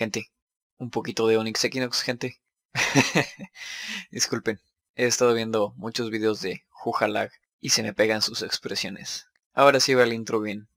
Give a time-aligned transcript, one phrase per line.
[0.00, 0.28] Gente,
[0.78, 2.40] un poquito de Onyx Equinox, gente.
[4.10, 4.58] Disculpen,
[4.94, 7.30] he estado viendo muchos videos de Jujalag
[7.60, 9.26] y se me pegan sus expresiones.
[9.52, 10.68] Ahora sí va el intro bien.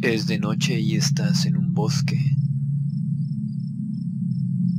[0.00, 2.20] Es de noche y estás en un bosque.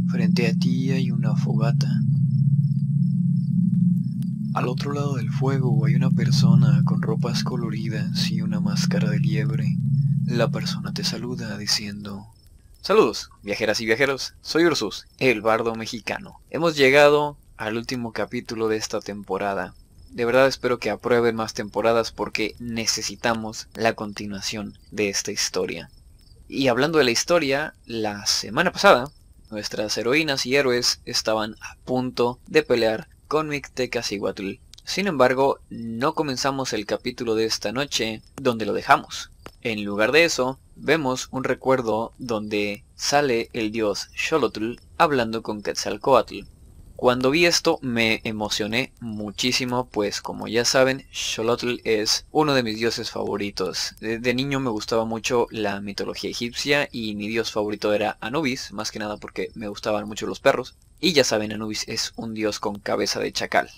[0.09, 1.91] Frente a ti hay una fogata.
[4.53, 9.19] Al otro lado del fuego hay una persona con ropas coloridas y una máscara de
[9.19, 9.75] liebre.
[10.29, 12.27] La persona te saluda diciendo...
[12.81, 16.39] Saludos, viajeras y viajeros, soy Ursus, el bardo mexicano.
[16.51, 19.73] Hemos llegado al último capítulo de esta temporada.
[20.11, 25.89] De verdad espero que aprueben más temporadas porque necesitamos la continuación de esta historia.
[26.47, 29.11] Y hablando de la historia, la semana pasada,
[29.49, 34.59] nuestras heroínas y héroes estaban a punto de pelear con Mictecacihuatl.
[34.83, 39.31] Sin embargo, no comenzamos el capítulo de esta noche donde lo dejamos.
[39.61, 46.45] En lugar de eso, vemos un recuerdo donde sale el dios Xolotl hablando con Quetzalcoatl.
[46.95, 52.77] Cuando vi esto me emocioné muchísimo, pues como ya saben, Xolotl es uno de mis
[52.77, 53.95] dioses favoritos.
[53.99, 58.91] De, niño me gustaba mucho la mitología egipcia y mi dios favorito era Anubis, más
[58.91, 60.75] que nada porque me gustaban mucho los perros.
[61.01, 63.69] Y ya saben, Anubis es un dios con cabeza de chacal.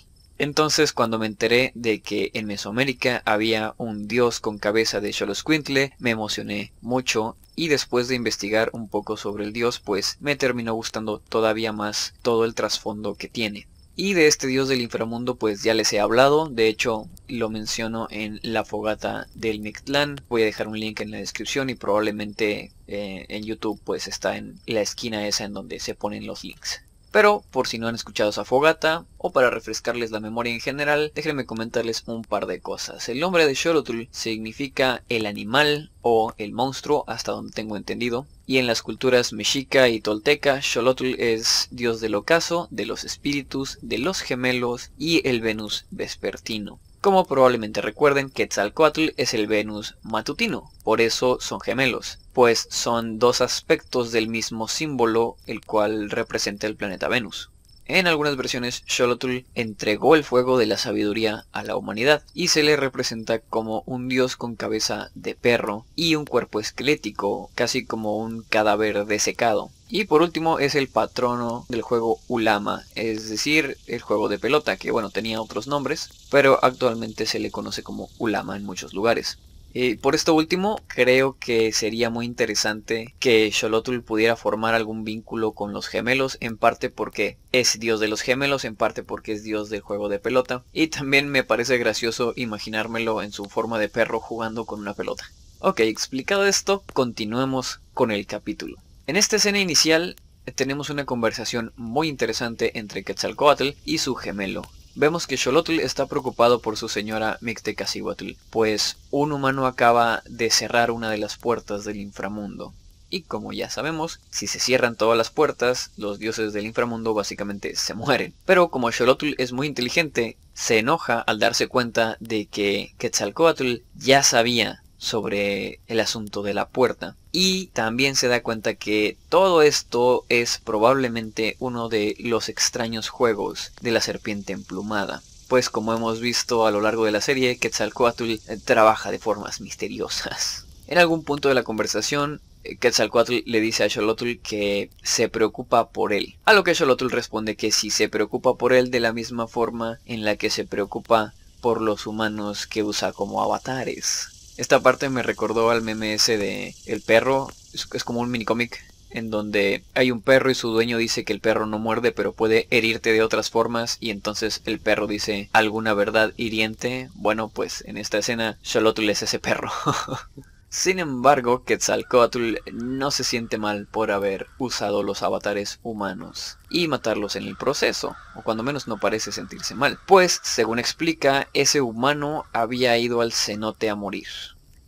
[0.42, 5.92] Entonces cuando me enteré de que en Mesoamérica había un dios con cabeza de Xoloscuintle,
[6.00, 10.74] me emocioné mucho y después de investigar un poco sobre el dios, pues me terminó
[10.74, 13.68] gustando todavía más todo el trasfondo que tiene.
[13.94, 18.08] Y de este dios del inframundo pues ya les he hablado, de hecho lo menciono
[18.10, 22.72] en la fogata del Mictlán, voy a dejar un link en la descripción y probablemente
[22.88, 26.82] eh, en YouTube pues está en la esquina esa en donde se ponen los links.
[27.12, 31.12] Pero por si no han escuchado esa fogata, o para refrescarles la memoria en general,
[31.14, 33.06] déjenme comentarles un par de cosas.
[33.10, 38.26] El nombre de Xolotl significa el animal o el monstruo, hasta donde tengo entendido.
[38.46, 43.78] Y en las culturas mexica y tolteca, Xolotl es dios del ocaso, de los espíritus,
[43.82, 46.80] de los gemelos y el Venus vespertino.
[47.02, 53.40] Como probablemente recuerden, Quetzalcoatl es el Venus matutino, por eso son gemelos, pues son dos
[53.40, 57.50] aspectos del mismo símbolo, el cual representa el planeta Venus.
[57.86, 62.62] En algunas versiones, Xolotl entregó el fuego de la sabiduría a la humanidad y se
[62.62, 68.16] le representa como un dios con cabeza de perro y un cuerpo esquelético, casi como
[68.18, 69.70] un cadáver desecado.
[69.88, 74.76] Y por último es el patrono del juego Ulama, es decir, el juego de pelota,
[74.76, 79.38] que bueno, tenía otros nombres, pero actualmente se le conoce como Ulama en muchos lugares.
[79.74, 85.52] Y por esto último, creo que sería muy interesante que Xolotl pudiera formar algún vínculo
[85.52, 89.42] con los gemelos, en parte porque es dios de los gemelos, en parte porque es
[89.42, 90.62] dios del juego de pelota.
[90.72, 95.24] Y también me parece gracioso imaginármelo en su forma de perro jugando con una pelota.
[95.60, 98.78] Ok, explicado esto, continuemos con el capítulo.
[99.06, 104.62] En esta escena inicial eh, tenemos una conversación muy interesante entre Quetzalcoatl y su gemelo.
[104.94, 110.90] Vemos que Xolotl está preocupado por su señora Mictecacihuatl, pues un humano acaba de cerrar
[110.90, 112.74] una de las puertas del inframundo.
[113.08, 117.74] Y como ya sabemos, si se cierran todas las puertas, los dioses del inframundo básicamente
[117.74, 118.34] se mueren.
[118.44, 124.22] Pero como Xolotl es muy inteligente, se enoja al darse cuenta de que Quetzalcoatl ya
[124.22, 127.16] sabía sobre el asunto de la puerta.
[127.32, 133.72] Y también se da cuenta que todo esto es probablemente uno de los extraños juegos
[133.80, 135.20] de la serpiente emplumada.
[135.48, 139.60] Pues como hemos visto a lo largo de la serie, Quetzalcoatl eh, trabaja de formas
[139.60, 140.66] misteriosas.
[140.88, 145.88] En algún punto de la conversación, eh, Quetzalcoatl le dice a Xolotl que se preocupa
[145.88, 146.36] por él.
[146.44, 149.98] A lo que Xolotl responde que si se preocupa por él de la misma forma
[150.06, 154.31] en la que se preocupa por los humanos que usa como avatares.
[154.56, 158.84] Esta parte me recordó al meme ese de el perro, es, como un mini cómic
[159.10, 162.32] en donde hay un perro y su dueño dice que el perro no muerde pero
[162.32, 167.10] puede herirte de otras formas y entonces el perro dice alguna verdad hiriente.
[167.14, 169.70] Bueno, pues en esta escena Xolotl es ese perro.
[170.74, 177.36] Sin embargo, Quetzalcoatl no se siente mal por haber usado los avatares humanos y matarlos
[177.36, 182.46] en el proceso, o cuando menos no parece sentirse mal, pues según explica, ese humano
[182.54, 184.28] había ido al cenote a morir.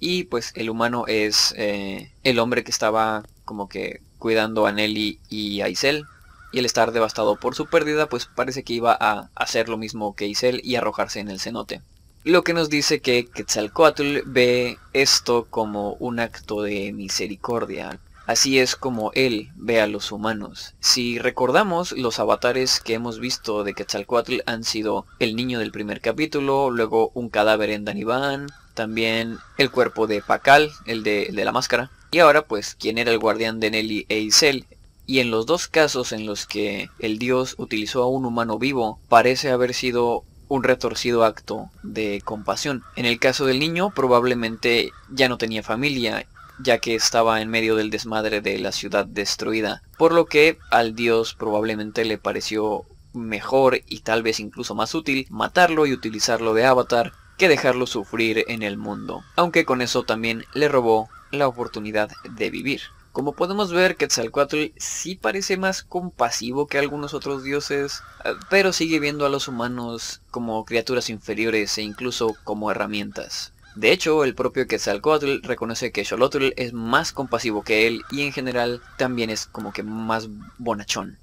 [0.00, 5.20] Y pues el humano es eh, el hombre que estaba como que cuidando a Nelly
[5.28, 6.06] y a Isel.
[6.50, 10.16] Y el estar devastado por su pérdida, pues parece que iba a hacer lo mismo
[10.16, 11.82] que Isel y arrojarse en el cenote
[12.24, 18.00] lo que nos dice que Quetzalcoatl ve esto como un acto de misericordia.
[18.26, 20.72] Así es como él ve a los humanos.
[20.80, 26.00] Si recordamos, los avatares que hemos visto de Quetzalcoatl han sido el niño del primer
[26.00, 31.44] capítulo, luego un cadáver en Danibán, también el cuerpo de Pakal, el de, el de
[31.44, 34.64] la máscara, y ahora pues quien era el guardián de Nelly e Isel,
[35.06, 38.98] y en los dos casos en los que el dios utilizó a un humano vivo,
[39.10, 42.82] parece haber sido un retorcido acto de compasión.
[42.96, 46.26] En el caso del niño probablemente ya no tenía familia,
[46.58, 50.94] ya que estaba en medio del desmadre de la ciudad destruida, por lo que al
[50.94, 56.66] dios probablemente le pareció mejor y tal vez incluso más útil matarlo y utilizarlo de
[56.66, 62.10] avatar que dejarlo sufrir en el mundo, aunque con eso también le robó la oportunidad
[62.28, 62.82] de vivir.
[63.14, 68.98] Como podemos ver, Quetzalcoatl sí parece más compasivo que algunos otros dioses, eh, pero sigue
[68.98, 73.52] viendo a los humanos como criaturas inferiores e incluso como herramientas.
[73.76, 78.32] De hecho, el propio Quetzalcoatl reconoce que Xolotl es más compasivo que él y en
[78.32, 80.28] general también es como que más
[80.58, 81.20] bonachón.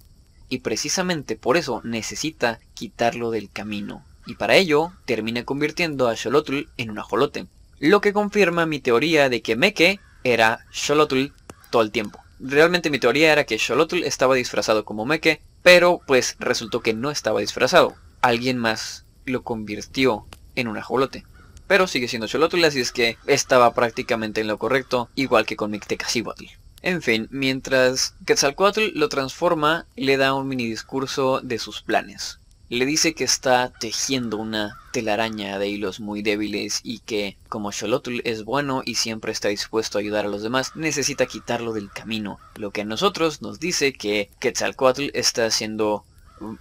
[0.48, 4.06] Y precisamente por eso necesita quitarlo del camino.
[4.26, 7.48] Y para ello termina convirtiendo a Xolotl en un ajolote.
[7.80, 11.34] Lo que confirma mi teoría de que Meke era Xolotl
[11.72, 12.20] todo el tiempo.
[12.40, 17.10] Realmente mi teoría era que Xolotl estaba disfrazado como Meke, pero pues resultó que no
[17.10, 17.96] estaba disfrazado.
[18.22, 20.26] Alguien más lo convirtió
[20.56, 21.26] en un ajolote.
[21.68, 25.72] Pero sigue siendo Xolotl, así es que estaba prácticamente en lo correcto, igual que con
[25.72, 26.46] Mictecacihuatl.
[26.82, 32.41] En fin, mientras Quetzalcoatl lo transforma, le da un mini discurso de sus planes
[32.78, 38.22] le dice que está tejiendo una telaraña de hilos muy débiles y que, como Xolotl
[38.24, 42.40] es bueno y siempre está dispuesto a ayudar a los demás, necesita quitarlo del camino.
[42.56, 46.06] Lo que a nosotros nos dice que Quetzalcoatl está haciendo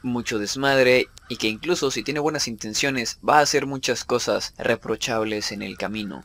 [0.02, 5.52] mucho desmadre y que incluso si tiene buenas intenciones va a hacer muchas cosas reprochables
[5.52, 6.24] en el camino.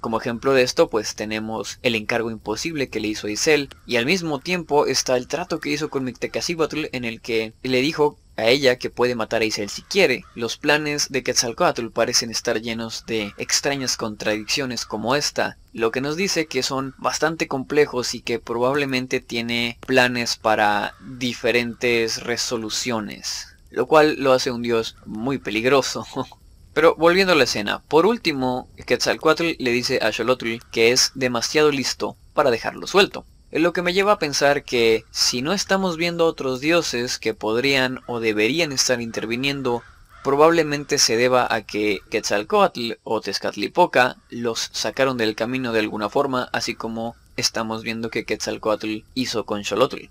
[0.00, 3.96] Como ejemplo de esto, pues tenemos el encargo imposible que le hizo a Isel, y
[3.96, 8.16] al mismo tiempo está el trato que hizo con Mictecacihuatl en el que le dijo
[8.36, 10.24] a ella que puede matar a Isel si quiere.
[10.34, 16.16] Los planes de Quetzalcoatl parecen estar llenos de extrañas contradicciones como esta, lo que nos
[16.16, 24.16] dice que son bastante complejos y que probablemente tiene planes para diferentes resoluciones, lo cual
[24.18, 26.06] lo hace un dios muy peligroso.
[26.74, 31.70] Pero volviendo a la escena, por último, Quetzalcoatl le dice a Xolotl que es demasiado
[31.70, 33.24] listo para dejarlo suelto.
[33.58, 38.00] Lo que me lleva a pensar que si no estamos viendo otros dioses que podrían
[38.06, 39.82] o deberían estar interviniendo,
[40.22, 46.50] probablemente se deba a que Quetzalcoatl o Tezcatlipoca los sacaron del camino de alguna forma,
[46.52, 50.10] así como estamos viendo que Quetzalcoatl hizo con Xolotl.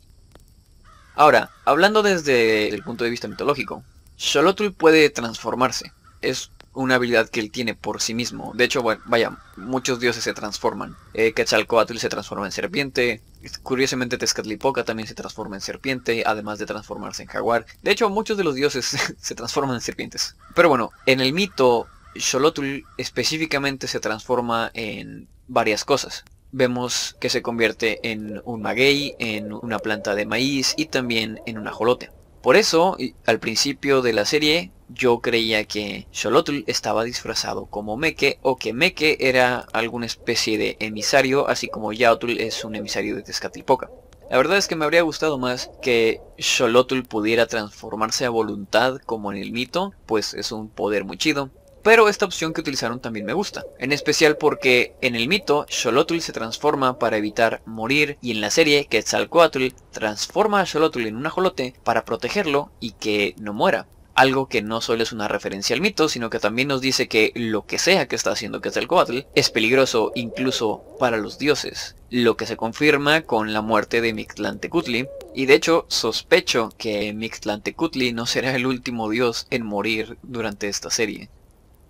[1.13, 3.83] Ahora, hablando desde el punto de vista mitológico,
[4.17, 5.91] Xolotl puede transformarse.
[6.23, 8.51] Es una habilidad que él tiene por sí mismo.
[8.53, 10.95] De hecho, bueno, vaya, muchos dioses se transforman.
[11.13, 13.21] Eh, Quetzalcoatl se transforma en serpiente.
[13.63, 17.65] Curiosamente Tezcatlipoca también se transforma en serpiente, además de transformarse en jaguar.
[17.81, 20.35] De hecho, muchos de los dioses se transforman en serpientes.
[20.53, 26.23] Pero bueno, en el mito, Xolotl específicamente se transforma en varias cosas.
[26.51, 31.57] Vemos que se convierte en un maguey, en una planta de maíz y también en
[31.57, 32.11] un ajolote.
[32.45, 32.95] Por eso,
[33.25, 38.71] al principio de la serie, yo creía que Xolotl estaba disfrazado como Meke o que
[38.71, 43.89] Meke era alguna especie de emisario, así como Yaotl es un emisario de Tezcatlipoca.
[44.29, 49.31] La verdad es que me habría gustado más que Xolotl pudiera transformarse a voluntad como
[49.31, 51.49] en el mito, pues es un poder muy chido.
[51.85, 56.17] Pero esta opción que utilizaron también me gusta, en especial porque en el mito Xolotl
[56.17, 61.27] se transforma para evitar morir y en la serie Quetzalcoatl transforma a Xolotl en un
[61.27, 63.85] ajolote para protegerlo y que no muera.
[64.15, 67.31] Algo que no solo es una referencia al mito, sino que también nos dice que
[67.35, 72.47] lo que sea que está haciendo Quetzalcoatl es peligroso incluso para los dioses, lo que
[72.47, 78.55] se confirma con la muerte de Mictlantecutli, y de hecho sospecho que Mictlantecutli no será
[78.55, 81.29] el último dios en morir durante esta serie.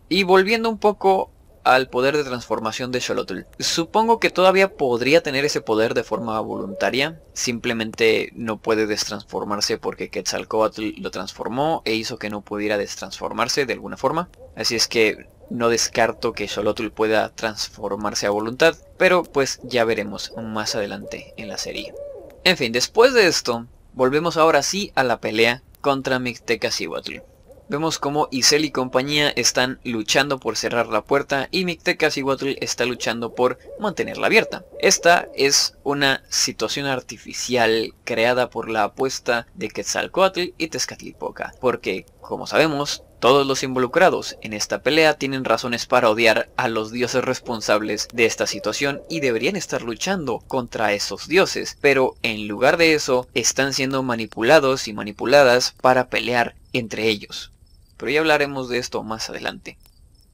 [0.09, 1.31] Y volviendo un poco
[1.65, 3.39] al poder de transformación de Xolotl.
[3.57, 10.11] Supongo que todavía podría tener ese poder de forma voluntaria, simplemente no puede destransformarse porque
[10.11, 14.29] Quetzalcoatl lo transformó e hizo que no pudiera destransformarse de alguna forma.
[14.55, 20.33] Así es que no descarto que Xolotl pueda transformarse a voluntad, pero pues ya veremos
[20.37, 21.95] más adelante en la serie.
[22.43, 27.17] En fin, después de esto, volvemos ahora sí a la pelea contra Mictecacihuatl.
[27.67, 33.33] Vemos como Isel y compañía están luchando por cerrar la puerta y Mictecacihuatl está luchando
[33.33, 34.63] por mantenerla abierta.
[34.79, 42.45] Esta es una situación artificial creada por la apuesta de Quetzalcoatl y Tezcatlipoca, porque, como
[42.45, 48.07] sabemos, todos los involucrados en esta pelea tienen razones para odiar a los dioses responsables
[48.13, 53.27] de esta situación y deberían estar luchando contra esos dioses, pero en lugar de eso
[53.33, 57.54] están siendo manipulados y manipuladas para pelear entre ellos
[57.97, 59.77] pero ya hablaremos de esto más adelante.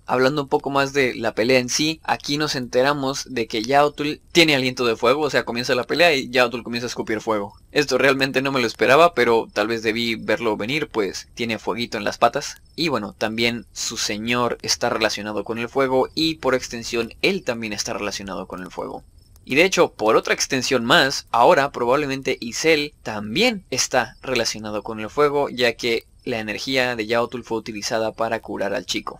[0.07, 4.19] Hablando un poco más de la pelea en sí, aquí nos enteramos de que Yaotul
[4.31, 7.53] tiene aliento de fuego, o sea, comienza la pelea y Yaotul comienza a escupir fuego.
[7.71, 11.97] Esto realmente no me lo esperaba, pero tal vez debí verlo venir, pues tiene fueguito
[11.97, 12.61] en las patas.
[12.75, 17.71] Y bueno, también su señor está relacionado con el fuego y por extensión él también
[17.71, 19.03] está relacionado con el fuego.
[19.43, 25.09] Y de hecho, por otra extensión más, ahora probablemente Isel también está relacionado con el
[25.09, 29.19] fuego, ya que la energía de Yaotul fue utilizada para curar al chico.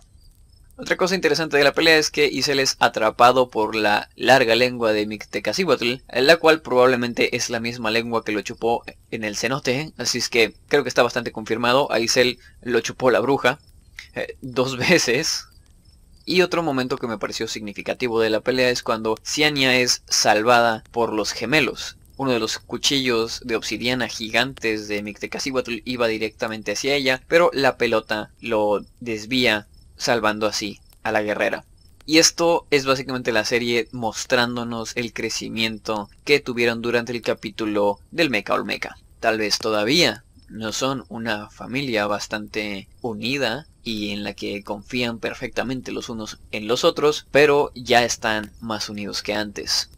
[0.76, 4.92] Otra cosa interesante de la pelea es que Isel es atrapado por la larga lengua
[4.92, 9.92] de Mictecacihuatl, la cual probablemente es la misma lengua que lo chupó en el cenote,
[9.98, 13.58] así es que creo que está bastante confirmado, a Isel lo chupó la bruja
[14.14, 15.46] eh, dos veces.
[16.24, 20.84] Y otro momento que me pareció significativo de la pelea es cuando Ciania es salvada
[20.92, 21.96] por los gemelos.
[22.16, 27.76] Uno de los cuchillos de obsidiana gigantes de Mictecacihuatl iba directamente hacia ella, pero la
[27.76, 29.66] pelota lo desvía
[29.96, 31.64] salvando así a la guerrera.
[32.04, 38.28] Y esto es básicamente la serie mostrándonos el crecimiento que tuvieron durante el capítulo del
[38.28, 38.98] Mecha Olmeca.
[39.20, 45.92] Tal vez todavía no son una familia bastante unida y en la que confían perfectamente
[45.92, 49.88] los unos en los otros, pero ya están más unidos que antes.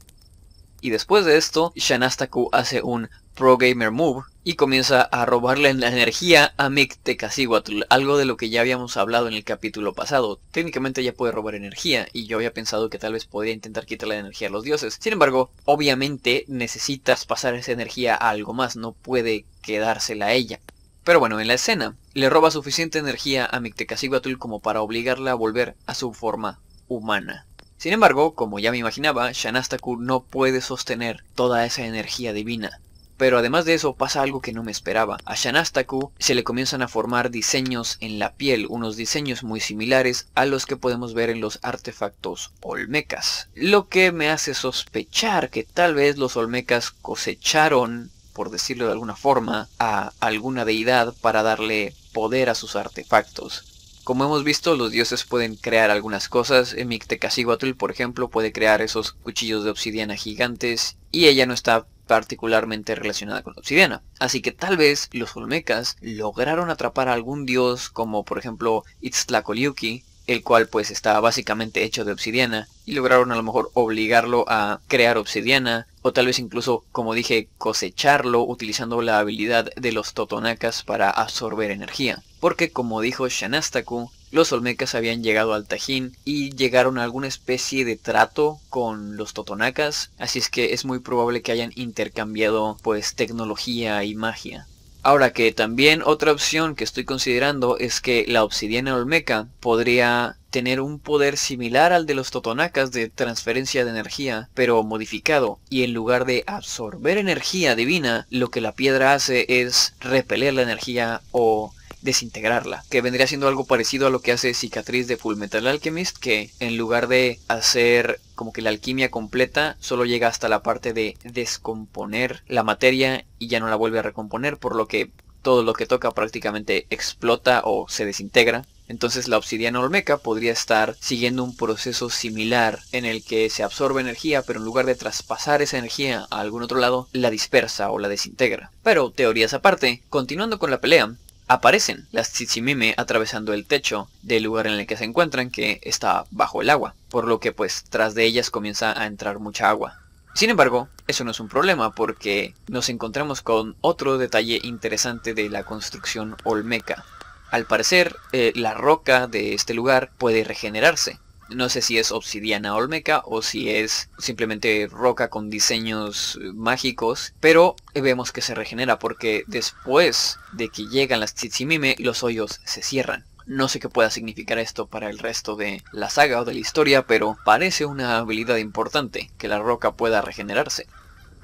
[0.84, 5.88] Y después de esto, Shanastaku hace un Pro Gamer Move y comienza a robarle la
[5.88, 10.38] energía a Mictecacihuatl, algo de lo que ya habíamos hablado en el capítulo pasado.
[10.50, 14.16] Técnicamente ya puede robar energía, y yo había pensado que tal vez podría intentar quitarle
[14.16, 14.98] la energía a los dioses.
[15.00, 20.60] Sin embargo, obviamente necesitas pasar esa energía a algo más, no puede quedársela a ella.
[21.02, 25.34] Pero bueno, en la escena, le roba suficiente energía a Mictecacihuatl como para obligarla a
[25.34, 27.46] volver a su forma humana.
[27.84, 32.80] Sin embargo, como ya me imaginaba, Shanastaku no puede sostener toda esa energía divina.
[33.18, 35.18] Pero además de eso pasa algo que no me esperaba.
[35.26, 40.28] A Shanastaku se le comienzan a formar diseños en la piel, unos diseños muy similares
[40.34, 43.50] a los que podemos ver en los artefactos olmecas.
[43.54, 49.14] Lo que me hace sospechar que tal vez los olmecas cosecharon, por decirlo de alguna
[49.14, 53.73] forma, a alguna deidad para darle poder a sus artefactos.
[54.04, 56.76] Como hemos visto, los dioses pueden crear algunas cosas.
[56.76, 60.98] Mictecacihuatl, por ejemplo, puede crear esos cuchillos de obsidiana gigantes.
[61.10, 64.02] Y ella no está particularmente relacionada con la obsidiana.
[64.18, 70.04] Así que tal vez los olmecas lograron atrapar a algún dios como por ejemplo Itztlacoliuqui,
[70.26, 74.80] el cual pues está básicamente hecho de obsidiana, y lograron a lo mejor obligarlo a
[74.88, 80.82] crear obsidiana, o tal vez incluso, como dije, cosecharlo utilizando la habilidad de los totonacas
[80.82, 82.22] para absorber energía.
[82.44, 87.86] Porque como dijo Shanastaku, los olmecas habían llegado al Tajín y llegaron a alguna especie
[87.86, 93.14] de trato con los totonacas, así es que es muy probable que hayan intercambiado pues
[93.14, 94.66] tecnología y magia.
[95.02, 100.82] Ahora que también otra opción que estoy considerando es que la obsidiana olmeca podría tener
[100.82, 105.94] un poder similar al de los totonacas de transferencia de energía, pero modificado, y en
[105.94, 111.72] lugar de absorber energía divina, lo que la piedra hace es repeler la energía o
[112.04, 116.18] desintegrarla, que vendría siendo algo parecido a lo que hace Cicatriz de Full Metal Alchemist,
[116.18, 120.92] que en lugar de hacer como que la alquimia completa, solo llega hasta la parte
[120.92, 125.10] de descomponer la materia y ya no la vuelve a recomponer, por lo que
[125.42, 128.64] todo lo que toca prácticamente explota o se desintegra.
[128.86, 134.00] Entonces la obsidiana olmeca podría estar siguiendo un proceso similar en el que se absorbe
[134.00, 137.98] energía, pero en lugar de traspasar esa energía a algún otro lado, la dispersa o
[137.98, 138.70] la desintegra.
[138.82, 141.14] Pero teorías aparte, continuando con la pelea,
[141.46, 146.24] aparecen las Tsitsimime atravesando el techo del lugar en el que se encuentran que está
[146.30, 150.00] bajo el agua, por lo que pues tras de ellas comienza a entrar mucha agua.
[150.34, 155.48] Sin embargo, eso no es un problema porque nos encontramos con otro detalle interesante de
[155.48, 157.04] la construcción olmeca.
[157.50, 162.74] Al parecer, eh, la roca de este lugar puede regenerarse, no sé si es obsidiana
[162.74, 168.98] olmeca o si es simplemente roca con diseños eh, mágicos, pero vemos que se regenera
[168.98, 173.24] porque después de que llegan las Tsitsimime, los hoyos se cierran.
[173.46, 176.60] No sé qué pueda significar esto para el resto de la saga o de la
[176.60, 180.86] historia, pero parece una habilidad importante que la roca pueda regenerarse.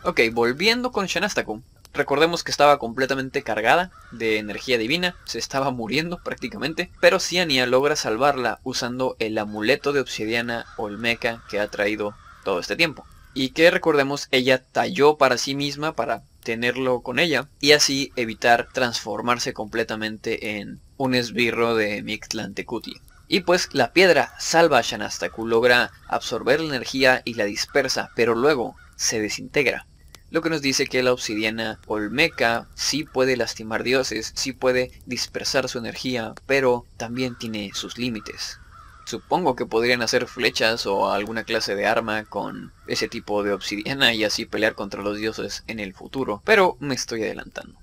[0.03, 1.63] Ok, volviendo con Shanastaku.
[1.93, 7.97] Recordemos que estaba completamente cargada de energía divina, se estaba muriendo prácticamente, pero Ciania logra
[7.97, 13.05] salvarla usando el amuleto de obsidiana olmeca que ha traído todo este tiempo.
[13.35, 18.69] Y que recordemos ella talló para sí misma para tenerlo con ella y así evitar
[18.73, 23.01] transformarse completamente en un esbirro de Mictlantecutli.
[23.27, 28.35] Y pues la piedra salva a Shanastaku, logra absorber la energía y la dispersa, pero
[28.35, 29.87] luego se desintegra
[30.31, 35.69] lo que nos dice que la obsidiana olmeca sí puede lastimar dioses, sí puede dispersar
[35.69, 38.59] su energía, pero también tiene sus límites.
[39.07, 44.15] Supongo que podrían hacer flechas o alguna clase de arma con ese tipo de obsidiana
[44.15, 47.75] y así pelear contra los dioses en el futuro, pero me estoy adelantando.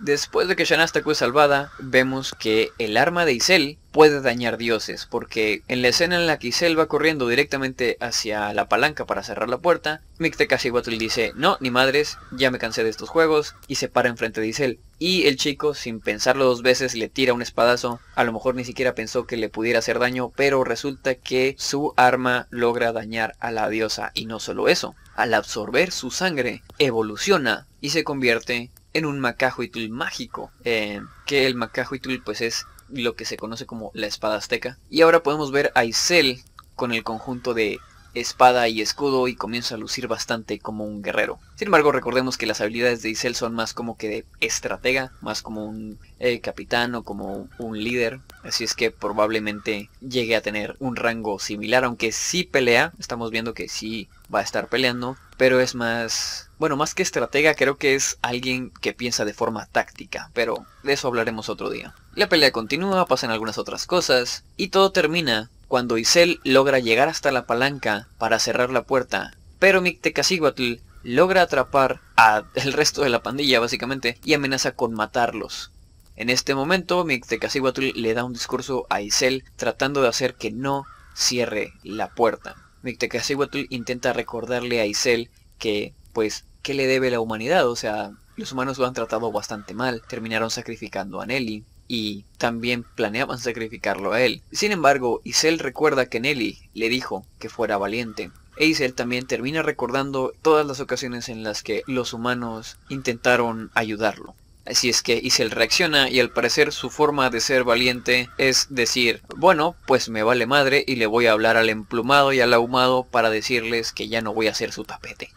[0.00, 5.06] Después de que Shanasta fue salvada, vemos que el arma de Isel puede dañar dioses,
[5.08, 9.22] porque en la escena en la que Isel va corriendo directamente hacia la palanca para
[9.22, 13.76] cerrar la puerta, Mictecaciguatl dice, no, ni madres, ya me cansé de estos juegos, y
[13.76, 14.80] se para enfrente de Isel.
[14.98, 18.64] Y el chico, sin pensarlo dos veces, le tira un espadazo, a lo mejor ni
[18.64, 23.52] siquiera pensó que le pudiera hacer daño, pero resulta que su arma logra dañar a
[23.52, 29.04] la diosa, y no solo eso, al absorber su sangre, evoluciona y se convierte en
[29.04, 34.06] un Macahuitl mágico, eh, que el Macahuitl pues es lo que se conoce como la
[34.06, 34.78] espada azteca.
[34.88, 36.42] Y ahora podemos ver a Isel
[36.76, 37.78] con el conjunto de
[38.14, 41.38] espada y escudo y comienza a lucir bastante como un guerrero.
[41.56, 45.42] Sin embargo, recordemos que las habilidades de Isel son más como que de estratega, más
[45.42, 48.20] como un eh, capitán o como un líder.
[48.42, 52.92] Así es que probablemente llegue a tener un rango similar, aunque sí pelea.
[52.98, 56.50] Estamos viendo que sí va a estar peleando, pero es más...
[56.64, 60.94] Bueno, más que estratega, creo que es alguien que piensa de forma táctica, pero de
[60.94, 61.94] eso hablaremos otro día.
[62.14, 67.32] La pelea continúa, pasan algunas otras cosas, y todo termina cuando Isel logra llegar hasta
[67.32, 73.60] la palanca para cerrar la puerta, pero Mictecaciguatl logra atrapar al resto de la pandilla
[73.60, 75.70] básicamente y amenaza con matarlos.
[76.16, 80.86] En este momento Mictecaciguatl le da un discurso a Isel tratando de hacer que no
[81.14, 82.56] cierre la puerta.
[82.80, 85.28] Mictecaciguatl intenta recordarle a Isel
[85.58, 87.68] que, pues, ¿qué le debe la humanidad?
[87.68, 92.82] O sea, los humanos lo han tratado bastante mal, terminaron sacrificando a Nelly, y también
[92.82, 94.42] planeaban sacrificarlo a él.
[94.50, 98.30] Sin embargo, Isel recuerda que Nelly le dijo que fuera valiente.
[98.56, 104.34] E Isel también termina recordando todas las ocasiones en las que los humanos intentaron ayudarlo.
[104.66, 109.20] Así es que Isel reacciona y al parecer su forma de ser valiente es decir,
[109.36, 113.04] bueno, pues me vale madre y le voy a hablar al emplumado y al ahumado
[113.04, 115.30] para decirles que ya no voy a ser su tapete.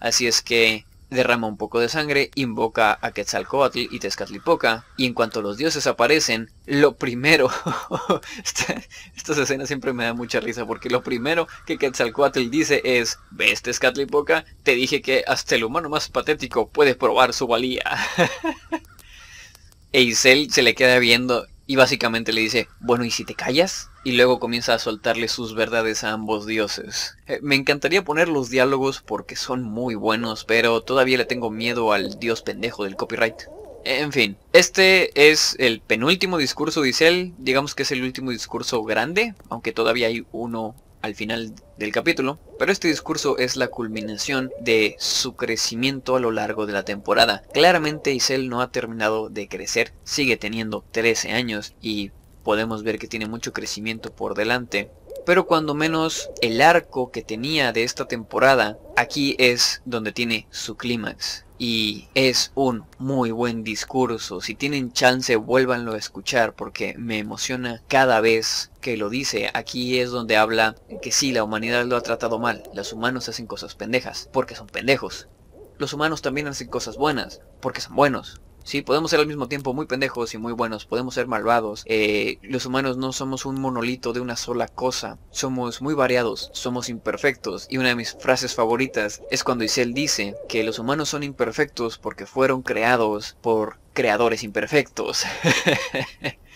[0.00, 5.14] Así es que derrama un poco de sangre, invoca a Quetzalcoatl y Tezcatlipoca, y en
[5.14, 7.50] cuanto los dioses aparecen, lo primero,
[9.16, 13.62] estas escenas siempre me da mucha risa, porque lo primero que Quetzalcoatl dice es, ¿ves
[13.62, 14.44] Tezcatlipoca?
[14.62, 17.84] Te dije que hasta el humano más patético puede probar su valía.
[19.92, 23.90] e Isel se le queda viendo y básicamente le dice, bueno, ¿y si te callas?
[24.02, 27.16] Y luego comienza a soltarle sus verdades a ambos dioses.
[27.28, 31.92] Eh, me encantaría poner los diálogos porque son muy buenos, pero todavía le tengo miedo
[31.92, 33.42] al dios pendejo del copyright.
[33.84, 39.36] En fin, este es el penúltimo discurso de digamos que es el último discurso grande,
[39.48, 44.96] aunque todavía hay uno al final del capítulo, pero este discurso es la culminación de
[44.98, 47.42] su crecimiento a lo largo de la temporada.
[47.52, 52.10] Claramente Isel no ha terminado de crecer, sigue teniendo 13 años y
[52.42, 54.90] podemos ver que tiene mucho crecimiento por delante.
[55.26, 60.76] Pero cuando menos el arco que tenía de esta temporada, aquí es donde tiene su
[60.76, 64.40] clímax y es un muy buen discurso.
[64.40, 69.50] Si tienen chance, vuélvanlo a escuchar porque me emociona cada vez que lo dice.
[69.52, 72.62] Aquí es donde habla que sí, la humanidad lo ha tratado mal.
[72.72, 75.28] Los humanos hacen cosas pendejas porque son pendejos.
[75.76, 78.40] Los humanos también hacen cosas buenas porque son buenos.
[78.64, 81.82] Sí, podemos ser al mismo tiempo muy pendejos y muy buenos, podemos ser malvados.
[81.86, 86.88] Eh, los humanos no somos un monolito de una sola cosa, somos muy variados, somos
[86.88, 87.66] imperfectos.
[87.70, 91.98] Y una de mis frases favoritas es cuando Isel dice que los humanos son imperfectos
[91.98, 95.24] porque fueron creados por creadores imperfectos.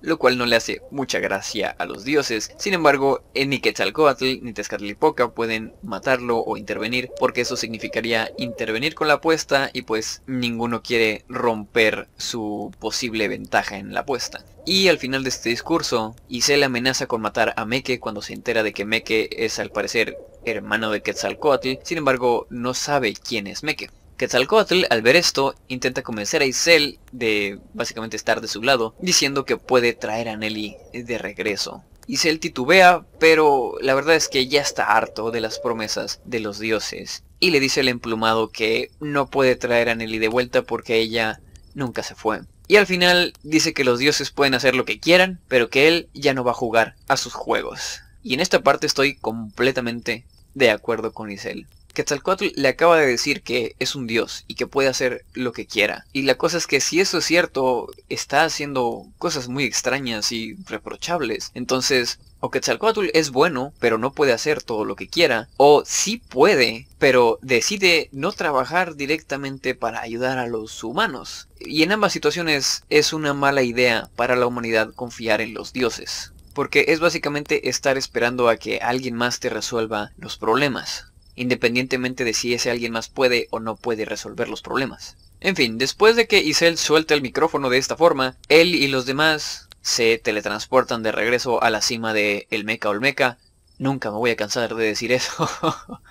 [0.00, 2.52] lo cual no le hace mucha gracia a los dioses.
[2.58, 9.08] Sin embargo, ni Quetzalcoatl ni Tezcatlipoca pueden matarlo o intervenir, porque eso significaría intervenir con
[9.08, 14.44] la apuesta y pues ninguno quiere romper su posible ventaja en la apuesta.
[14.66, 18.62] Y al final de este discurso, Isel amenaza con matar a Meke cuando se entera
[18.62, 23.62] de que Meke es al parecer hermano de Quetzalcoatl, sin embargo no sabe quién es
[23.62, 23.90] Meke.
[24.20, 29.46] Quetzalcoatl, al ver esto, intenta convencer a Isel de básicamente estar de su lado, diciendo
[29.46, 31.82] que puede traer a Nelly de regreso.
[32.06, 36.58] Isel titubea, pero la verdad es que ya está harto de las promesas de los
[36.58, 40.98] dioses, y le dice al emplumado que no puede traer a Nelly de vuelta porque
[40.98, 41.40] ella
[41.72, 42.42] nunca se fue.
[42.68, 46.10] Y al final dice que los dioses pueden hacer lo que quieran, pero que él
[46.12, 48.02] ya no va a jugar a sus juegos.
[48.22, 51.68] Y en esta parte estoy completamente de acuerdo con Isel.
[52.00, 55.66] Quetzalcoatl le acaba de decir que es un dios y que puede hacer lo que
[55.66, 56.06] quiera.
[56.14, 60.54] Y la cosa es que si eso es cierto, está haciendo cosas muy extrañas y
[60.66, 61.50] reprochables.
[61.52, 66.22] Entonces, o Quetzalcoatl es bueno, pero no puede hacer todo lo que quiera, o sí
[66.30, 71.48] puede, pero decide no trabajar directamente para ayudar a los humanos.
[71.60, 76.32] Y en ambas situaciones es una mala idea para la humanidad confiar en los dioses.
[76.52, 81.09] porque es básicamente estar esperando a que alguien más te resuelva los problemas,
[81.40, 85.16] independientemente de si ese alguien más puede o no puede resolver los problemas.
[85.40, 89.06] En fin, después de que Isel suelta el micrófono de esta forma, él y los
[89.06, 93.38] demás se teletransportan de regreso a la cima de el Mecha Olmeca.
[93.78, 95.48] Nunca me voy a cansar de decir eso.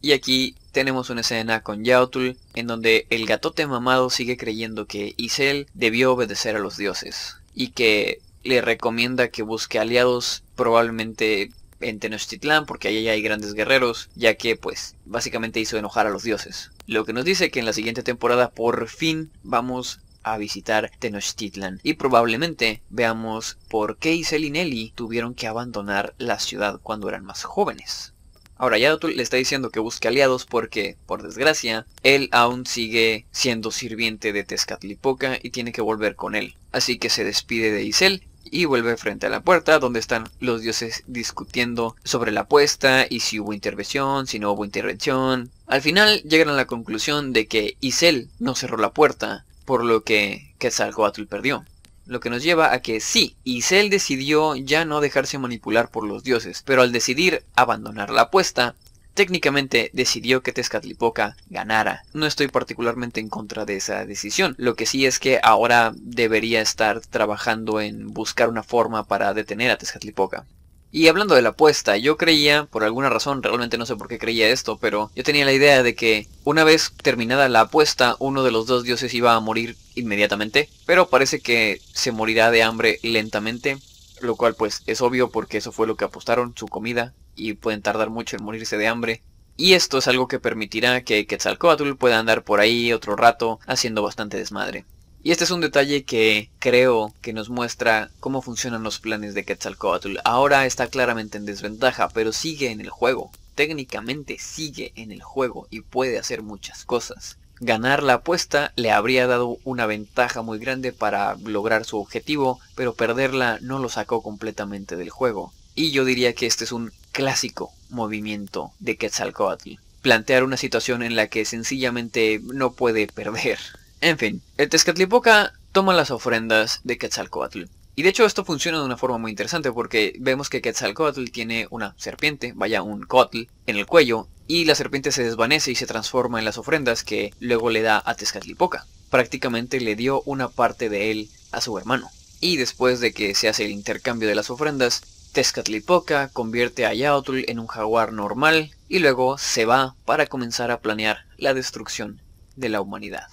[0.00, 5.12] y aquí tenemos una escena con Yaotul en donde el gatote mamado sigue creyendo que
[5.18, 11.98] Isel debió obedecer a los dioses y que le recomienda que busque aliados probablemente en
[11.98, 16.70] Tenochtitlán porque ahí hay grandes guerreros, ya que pues básicamente hizo enojar a los dioses.
[16.86, 21.80] Lo que nos dice que en la siguiente temporada por fin vamos a visitar Tenochtitlan
[21.82, 27.24] y probablemente veamos por qué Isel y Nelly tuvieron que abandonar la ciudad cuando eran
[27.24, 28.14] más jóvenes.
[28.56, 33.70] Ahora Yadotul le está diciendo que busque aliados porque, por desgracia, él aún sigue siendo
[33.70, 36.56] sirviente de Tezcatlipoca y tiene que volver con él.
[36.70, 40.62] Así que se despide de Isel y vuelve frente a la puerta donde están los
[40.62, 45.50] dioses discutiendo sobre la apuesta y si hubo intervención, si no hubo intervención.
[45.66, 50.02] Al final llegan a la conclusión de que Isel no cerró la puerta, por lo
[50.02, 51.64] que Quetzalcoatl perdió.
[52.06, 56.22] Lo que nos lleva a que sí, Isel decidió ya no dejarse manipular por los
[56.22, 58.74] dioses, pero al decidir abandonar la apuesta,
[59.14, 62.04] técnicamente decidió que Tezcatlipoca ganara.
[62.12, 64.54] No estoy particularmente en contra de esa decisión.
[64.58, 69.70] Lo que sí es que ahora debería estar trabajando en buscar una forma para detener
[69.70, 70.44] a Tezcatlipoca.
[70.90, 74.16] Y hablando de la apuesta, yo creía, por alguna razón, realmente no sé por qué
[74.16, 78.44] creía esto, pero yo tenía la idea de que una vez terminada la apuesta, uno
[78.44, 83.00] de los dos dioses iba a morir inmediatamente, pero parece que se morirá de hambre
[83.02, 83.78] lentamente,
[84.20, 87.82] lo cual pues es obvio porque eso fue lo que apostaron, su comida, y pueden
[87.82, 89.22] tardar mucho en morirse de hambre.
[89.56, 94.02] Y esto es algo que permitirá que Quetzalcoatl pueda andar por ahí otro rato haciendo
[94.02, 94.84] bastante desmadre.
[95.22, 99.44] Y este es un detalle que creo que nos muestra cómo funcionan los planes de
[99.44, 100.18] Quetzalcoatl.
[100.24, 103.30] Ahora está claramente en desventaja, pero sigue en el juego.
[103.54, 107.38] Técnicamente sigue en el juego y puede hacer muchas cosas.
[107.60, 112.94] Ganar la apuesta le habría dado una ventaja muy grande para lograr su objetivo, pero
[112.94, 115.52] perderla no lo sacó completamente del juego.
[115.74, 119.76] Y yo diría que este es un clásico movimiento de Quetzalcoatl.
[120.02, 123.58] Plantear una situación en la que sencillamente no puede perder.
[124.02, 127.62] En fin, el Tezcatlipoca toma las ofrendas de Quetzalcoatl.
[127.96, 131.68] Y de hecho esto funciona de una forma muy interesante porque vemos que Quetzalcoatl tiene
[131.70, 135.86] una serpiente, vaya un coatl, en el cuello y la serpiente se desvanece y se
[135.86, 138.86] transforma en las ofrendas que luego le da a Tezcatlipoca.
[139.08, 142.10] Prácticamente le dio una parte de él a su hermano.
[142.40, 145.02] Y después de que se hace el intercambio de las ofrendas,
[145.34, 150.80] Tezcatlipoca convierte a Yaotl en un jaguar normal y luego se va para comenzar a
[150.80, 152.22] planear la destrucción
[152.56, 153.28] de la humanidad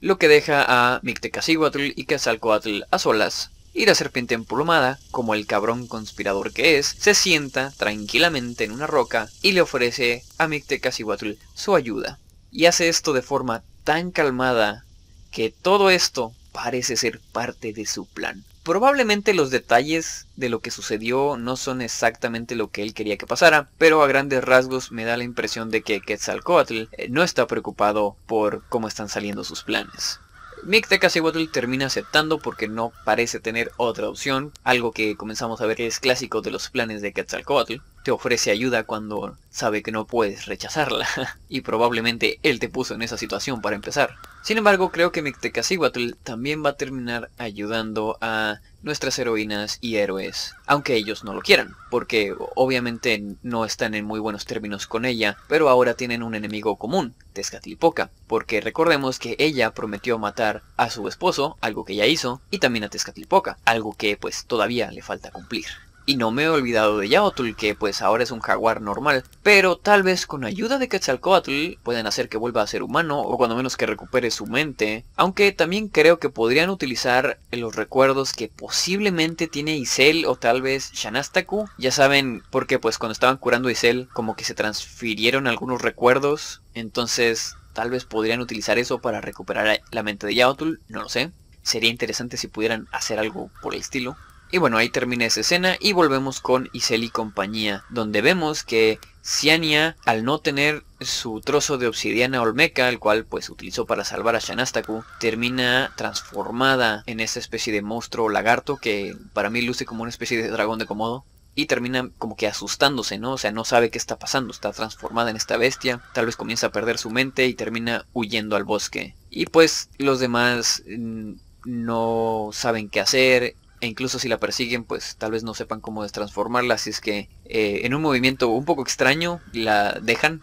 [0.00, 5.46] lo que deja a Mictecacihuatl y Quetzalcoatl a solas, y la serpiente emplumada, como el
[5.46, 11.32] cabrón conspirador que es, se sienta tranquilamente en una roca y le ofrece a Mictecacihuatl
[11.54, 12.18] su ayuda.
[12.50, 14.84] Y hace esto de forma tan calmada
[15.30, 18.44] que todo esto parece ser parte de su plan.
[18.68, 23.26] Probablemente los detalles de lo que sucedió no son exactamente lo que él quería que
[23.26, 27.46] pasara, pero a grandes rasgos me da la impresión de que Quetzalcoatl eh, no está
[27.46, 30.20] preocupado por cómo están saliendo sus planes.
[30.64, 35.86] Mictecacihuatl termina aceptando porque no parece tener otra opción, algo que comenzamos a ver que
[35.86, 37.76] es clásico de los planes de Quetzalcoatl.
[38.10, 41.06] Ofrece ayuda cuando sabe que no puedes rechazarla,
[41.48, 44.16] y probablemente él te puso en esa situación para empezar.
[44.42, 50.54] Sin embargo, creo que Mictecacihuatl también va a terminar ayudando a nuestras heroínas y héroes,
[50.66, 55.36] aunque ellos no lo quieran, porque obviamente no están en muy buenos términos con ella,
[55.48, 61.08] pero ahora tienen un enemigo común, Tezcatlipoca, porque recordemos que ella prometió matar a su
[61.08, 65.30] esposo, algo que ya hizo, y también a Tezcatlipoca, algo que pues todavía le falta
[65.30, 65.66] cumplir.
[66.08, 69.76] Y no me he olvidado de Yaotul, que pues ahora es un jaguar normal, pero
[69.76, 73.54] tal vez con ayuda de Quetzalcoatl pueden hacer que vuelva a ser humano, o cuando
[73.56, 79.48] menos que recupere su mente, aunque también creo que podrían utilizar los recuerdos que posiblemente
[79.48, 84.08] tiene Isel o tal vez Shanastaku, ya saben, porque pues cuando estaban curando a Isel
[84.14, 90.02] como que se transfirieron algunos recuerdos, entonces tal vez podrían utilizar eso para recuperar la
[90.02, 91.32] mente de Yaotul, no lo sé.
[91.60, 94.16] Sería interesante si pudieran hacer algo por el estilo.
[94.50, 98.98] Y bueno, ahí termina esa escena y volvemos con Isel y compañía, donde vemos que
[99.22, 104.36] Ciania, al no tener su trozo de obsidiana olmeca, el cual pues utilizó para salvar
[104.36, 110.02] a Shanastaku, termina transformada en esa especie de monstruo lagarto que para mí luce como
[110.02, 111.24] una especie de dragón de Komodo.
[111.54, 113.32] Y termina como que asustándose, ¿no?
[113.32, 116.68] O sea, no sabe qué está pasando, está transformada en esta bestia, tal vez comienza
[116.68, 119.16] a perder su mente y termina huyendo al bosque.
[119.28, 121.32] Y pues los demás mm,
[121.64, 126.02] no saben qué hacer e incluso si la persiguen pues tal vez no sepan cómo
[126.02, 130.42] destransformarla, así es que eh, en un movimiento un poco extraño la dejan,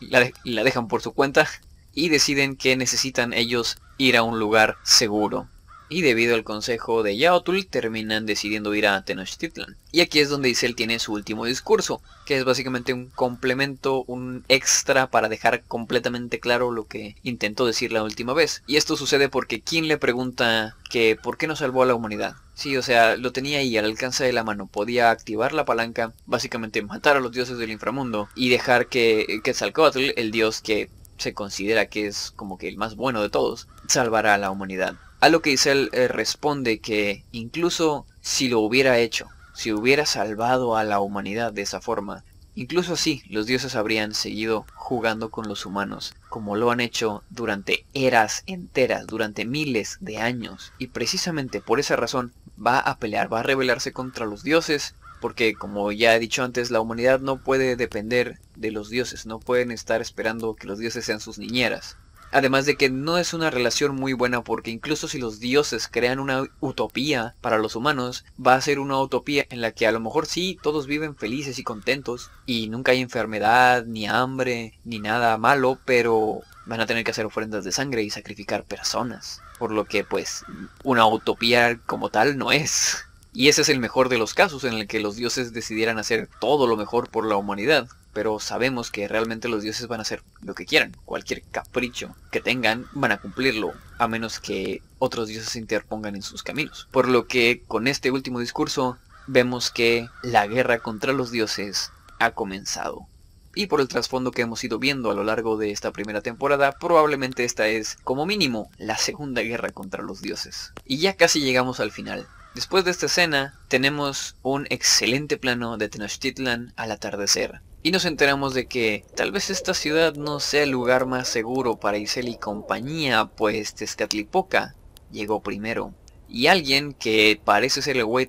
[0.44, 1.48] la dejan por su cuenta
[1.92, 5.48] y deciden que necesitan ellos ir a un lugar seguro
[5.90, 9.76] y debido al consejo de Yaotul terminan decidiendo ir a Tenochtitlan.
[9.92, 14.44] Y aquí es donde Isel tiene su último discurso, que es básicamente un complemento, un
[14.48, 18.62] extra para dejar completamente claro lo que intentó decir la última vez.
[18.68, 22.36] Y esto sucede porque quien le pregunta que por qué no salvó a la humanidad.
[22.54, 26.12] Sí, o sea, lo tenía ahí al alcance de la mano, podía activar la palanca,
[26.26, 31.34] básicamente matar a los dioses del inframundo y dejar que Quetzalcoatl, el dios que se
[31.34, 34.96] considera que es como que el más bueno de todos, salvará a la humanidad.
[35.20, 40.78] A lo que Isel eh, responde que incluso si lo hubiera hecho, si hubiera salvado
[40.78, 45.66] a la humanidad de esa forma, incluso así los dioses habrían seguido jugando con los
[45.66, 50.72] humanos, como lo han hecho durante eras enteras, durante miles de años.
[50.78, 55.52] Y precisamente por esa razón va a pelear, va a rebelarse contra los dioses, porque
[55.52, 59.70] como ya he dicho antes, la humanidad no puede depender de los dioses, no pueden
[59.70, 61.98] estar esperando que los dioses sean sus niñeras.
[62.32, 66.20] Además de que no es una relación muy buena porque incluso si los dioses crean
[66.20, 70.00] una utopía para los humanos, va a ser una utopía en la que a lo
[70.00, 75.36] mejor sí todos viven felices y contentos y nunca hay enfermedad, ni hambre, ni nada
[75.38, 79.42] malo, pero van a tener que hacer ofrendas de sangre y sacrificar personas.
[79.58, 80.44] Por lo que pues
[80.84, 83.04] una utopía como tal no es.
[83.32, 86.28] Y ese es el mejor de los casos en el que los dioses decidieran hacer
[86.40, 90.22] todo lo mejor por la humanidad pero sabemos que realmente los dioses van a hacer
[90.42, 90.96] lo que quieran.
[91.04, 96.22] Cualquier capricho que tengan van a cumplirlo, a menos que otros dioses se interpongan en
[96.22, 96.88] sus caminos.
[96.90, 102.32] Por lo que con este último discurso vemos que la guerra contra los dioses ha
[102.32, 103.06] comenzado.
[103.54, 106.72] Y por el trasfondo que hemos ido viendo a lo largo de esta primera temporada,
[106.72, 110.72] probablemente esta es, como mínimo, la segunda guerra contra los dioses.
[110.84, 112.28] Y ya casi llegamos al final.
[112.54, 118.52] Después de esta escena, tenemos un excelente plano de Tenochtitlan al atardecer, y nos enteramos
[118.52, 122.36] de que tal vez esta ciudad no sea el lugar más seguro para Isel y
[122.36, 124.74] compañía, pues Tezcatlipoca
[125.10, 125.94] llegó primero.
[126.28, 128.28] Y alguien que parece ser el güey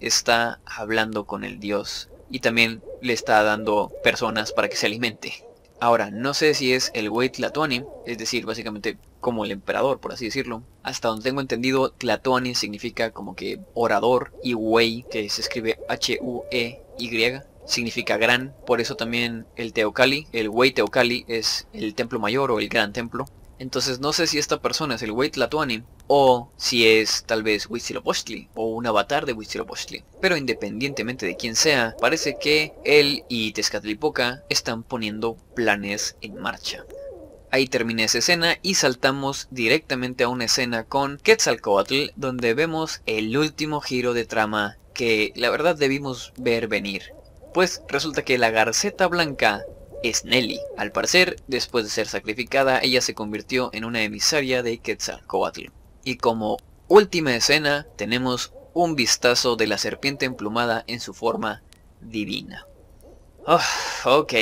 [0.00, 2.08] está hablando con el dios.
[2.28, 5.44] Y también le está dando personas para que se alimente.
[5.78, 7.30] Ahora, no sé si es el güey
[8.06, 10.62] es decir, básicamente como el emperador, por así decirlo.
[10.82, 17.08] Hasta donde tengo entendido, Tlatoani significa como que orador y güey, que se escribe H-U-E-Y
[17.64, 22.58] significa gran, por eso también el Teocali, el Huey Teocali es el templo mayor o
[22.58, 23.24] el gran templo.
[23.58, 27.70] Entonces no sé si esta persona es el Huey Tlatoani o si es tal vez
[27.70, 30.02] Huitzilopochtli o un avatar de Huitzilopochtli.
[30.20, 36.84] Pero independientemente de quién sea, parece que él y Tezcatlipoca están poniendo planes en marcha.
[37.52, 43.36] Ahí termina esa escena y saltamos directamente a una escena con Quetzalcoatl donde vemos el
[43.36, 47.12] último giro de trama que la verdad debimos ver venir.
[47.52, 49.66] Pues resulta que la garceta blanca
[50.02, 50.60] es Nelly.
[50.78, 55.66] Al parecer, después de ser sacrificada, ella se convirtió en una emisaria de Quetzalcoatl.
[56.04, 56.56] Y como
[56.88, 61.62] última escena, tenemos un vistazo de la serpiente emplumada en su forma
[62.00, 62.66] divina.
[63.46, 63.60] Oh,
[64.06, 64.32] ok,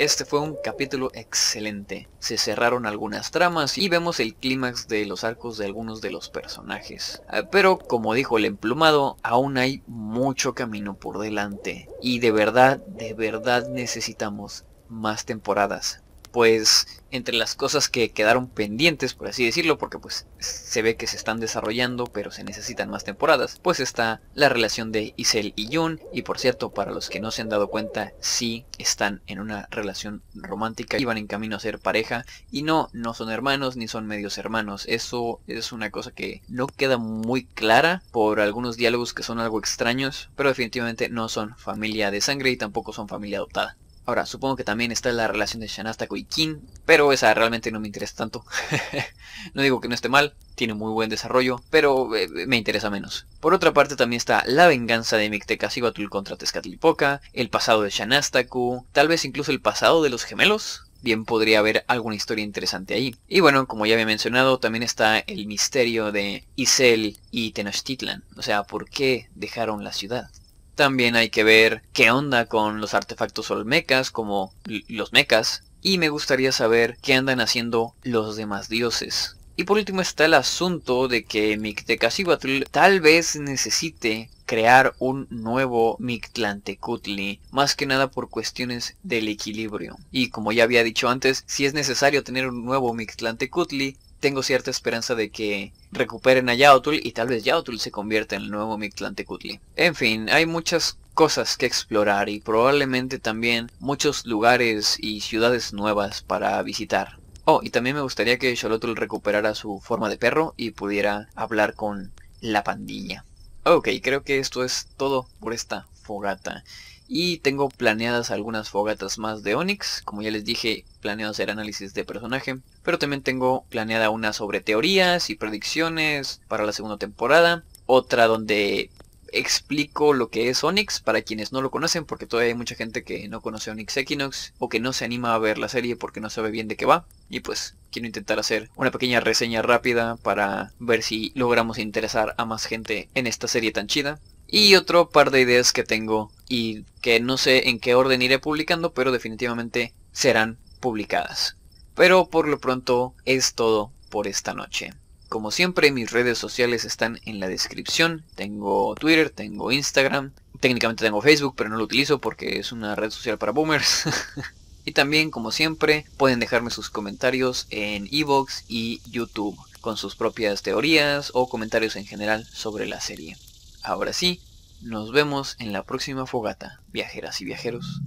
[0.00, 2.08] este fue un capítulo excelente.
[2.20, 6.30] Se cerraron algunas tramas y vemos el clímax de los arcos de algunos de los
[6.30, 7.20] personajes.
[7.28, 11.86] Ah, pero como dijo el emplumado, aún hay mucho camino por delante.
[12.00, 16.00] Y de verdad, de verdad necesitamos más temporadas
[16.32, 21.06] pues entre las cosas que quedaron pendientes, por así decirlo, porque pues se ve que
[21.06, 25.74] se están desarrollando, pero se necesitan más temporadas, pues está la relación de Isel y
[25.74, 29.40] Jun, y por cierto, para los que no se han dado cuenta, sí están en
[29.40, 33.76] una relación romántica, y van en camino a ser pareja, y no, no son hermanos
[33.76, 38.76] ni son medios hermanos, eso es una cosa que no queda muy clara por algunos
[38.76, 43.08] diálogos que son algo extraños, pero definitivamente no son familia de sangre y tampoco son
[43.08, 43.76] familia adoptada.
[44.10, 47.78] Ahora, supongo que también está la relación de Shanastako y Kin, pero esa realmente no
[47.78, 48.44] me interesa tanto.
[49.54, 53.28] no digo que no esté mal, tiene muy buen desarrollo, pero eh, me interesa menos.
[53.38, 58.84] Por otra parte también está la venganza de Mictecacihuatl contra Tezcatlipoca, el pasado de Shanastaku,
[58.90, 63.14] tal vez incluso el pasado de los gemelos, bien podría haber alguna historia interesante ahí.
[63.28, 68.42] Y bueno, como ya había mencionado, también está el misterio de Isel y Tenochtitlan, o
[68.42, 70.30] sea, ¿por qué dejaron la ciudad?
[70.74, 74.52] También hay que ver qué onda con los artefactos olmecas, como
[74.88, 75.62] los mecas.
[75.82, 79.36] Y me gustaría saber qué andan haciendo los demás dioses.
[79.56, 85.96] Y por último está el asunto de que Mictecacihuatl tal vez necesite crear un nuevo
[86.00, 89.96] Mictlantecutli, más que nada por cuestiones del equilibrio.
[90.10, 94.70] Y como ya había dicho antes, si es necesario tener un nuevo Mictlantecutli, tengo cierta
[94.70, 98.78] esperanza de que recuperen a Yaotul y tal vez Yaotul se convierta en el nuevo
[98.78, 99.60] Mictlantecutli.
[99.76, 106.22] En fin, hay muchas cosas que explorar y probablemente también muchos lugares y ciudades nuevas
[106.22, 107.18] para visitar.
[107.44, 111.74] Oh, y también me gustaría que Xolotl recuperara su forma de perro y pudiera hablar
[111.74, 113.24] con la pandilla.
[113.64, 116.64] Ok, creo que esto es todo por esta fogata.
[117.12, 120.00] Y tengo planeadas algunas fogatas más de Onyx.
[120.04, 122.60] Como ya les dije, planeo hacer análisis de personaje.
[122.84, 127.64] Pero también tengo planeada una sobre teorías y predicciones para la segunda temporada.
[127.86, 128.92] Otra donde
[129.32, 133.02] explico lo que es Onyx para quienes no lo conocen, porque todavía hay mucha gente
[133.02, 136.20] que no conoce Onyx Equinox o que no se anima a ver la serie porque
[136.20, 137.06] no sabe bien de qué va.
[137.28, 142.44] Y pues quiero intentar hacer una pequeña reseña rápida para ver si logramos interesar a
[142.44, 144.20] más gente en esta serie tan chida.
[144.52, 148.40] Y otro par de ideas que tengo y que no sé en qué orden iré
[148.40, 151.56] publicando, pero definitivamente serán publicadas.
[151.94, 154.92] Pero por lo pronto es todo por esta noche.
[155.28, 158.24] Como siempre, mis redes sociales están en la descripción.
[158.34, 160.32] Tengo Twitter, tengo Instagram.
[160.58, 164.06] Técnicamente tengo Facebook, pero no lo utilizo porque es una red social para boomers.
[164.84, 170.62] y también, como siempre, pueden dejarme sus comentarios en Evox y YouTube con sus propias
[170.62, 173.36] teorías o comentarios en general sobre la serie.
[173.82, 174.40] Ahora sí,
[174.82, 178.02] nos vemos en la próxima fogata, viajeras y viajeros.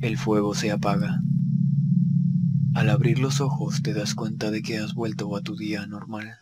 [0.00, 1.20] El fuego se apaga.
[2.74, 6.38] Al abrir los ojos te das cuenta de que has vuelto a tu día normal.